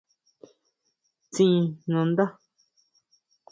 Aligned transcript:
Tsín 1.31 1.53
nandá. 1.91 2.25